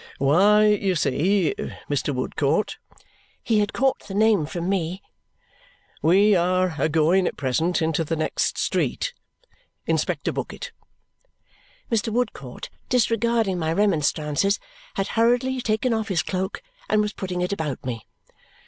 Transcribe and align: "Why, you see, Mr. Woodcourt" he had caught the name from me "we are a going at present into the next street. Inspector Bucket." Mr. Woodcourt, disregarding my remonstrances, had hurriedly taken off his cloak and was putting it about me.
"Why, 0.17 0.65
you 0.65 0.95
see, 0.95 1.53
Mr. 1.87 2.11
Woodcourt" 2.11 2.79
he 3.43 3.59
had 3.59 3.71
caught 3.71 4.07
the 4.07 4.15
name 4.15 4.47
from 4.47 4.67
me 4.67 5.03
"we 6.01 6.35
are 6.35 6.73
a 6.79 6.89
going 6.89 7.27
at 7.27 7.37
present 7.37 7.83
into 7.83 8.03
the 8.03 8.15
next 8.15 8.57
street. 8.57 9.13
Inspector 9.85 10.31
Bucket." 10.31 10.71
Mr. 11.91 12.11
Woodcourt, 12.11 12.71
disregarding 12.89 13.59
my 13.59 13.71
remonstrances, 13.71 14.59
had 14.95 15.09
hurriedly 15.09 15.61
taken 15.61 15.93
off 15.93 16.07
his 16.07 16.23
cloak 16.23 16.63
and 16.89 16.99
was 17.03 17.13
putting 17.13 17.41
it 17.41 17.53
about 17.53 17.85
me. 17.85 18.07